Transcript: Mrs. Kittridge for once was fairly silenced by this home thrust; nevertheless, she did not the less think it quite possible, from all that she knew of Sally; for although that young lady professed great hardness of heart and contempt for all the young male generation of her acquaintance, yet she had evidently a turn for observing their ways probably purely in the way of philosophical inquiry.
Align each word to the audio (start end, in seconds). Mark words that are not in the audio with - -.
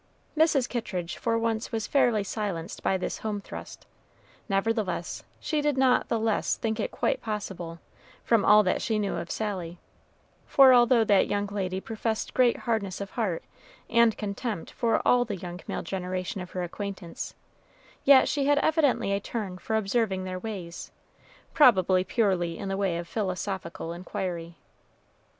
Mrs. 0.35 0.67
Kittridge 0.67 1.17
for 1.17 1.37
once 1.37 1.71
was 1.71 1.85
fairly 1.85 2.23
silenced 2.23 2.81
by 2.81 2.97
this 2.97 3.19
home 3.19 3.39
thrust; 3.39 3.85
nevertheless, 4.49 5.23
she 5.39 5.61
did 5.61 5.77
not 5.77 6.07
the 6.09 6.17
less 6.17 6.55
think 6.57 6.79
it 6.79 6.89
quite 6.89 7.21
possible, 7.21 7.79
from 8.23 8.43
all 8.43 8.63
that 8.63 8.81
she 8.81 8.97
knew 8.97 9.15
of 9.17 9.29
Sally; 9.29 9.77
for 10.47 10.73
although 10.73 11.03
that 11.03 11.27
young 11.27 11.45
lady 11.45 11.79
professed 11.79 12.33
great 12.33 12.57
hardness 12.65 12.99
of 12.99 13.11
heart 13.11 13.43
and 13.91 14.17
contempt 14.17 14.71
for 14.71 15.07
all 15.07 15.23
the 15.23 15.35
young 15.35 15.59
male 15.67 15.83
generation 15.83 16.41
of 16.41 16.49
her 16.49 16.63
acquaintance, 16.63 17.35
yet 18.03 18.27
she 18.27 18.45
had 18.47 18.57
evidently 18.57 19.11
a 19.13 19.19
turn 19.19 19.59
for 19.59 19.75
observing 19.75 20.23
their 20.23 20.39
ways 20.39 20.89
probably 21.53 22.03
purely 22.03 22.57
in 22.57 22.69
the 22.69 22.75
way 22.75 22.97
of 22.97 23.07
philosophical 23.07 23.93
inquiry. 23.93 24.55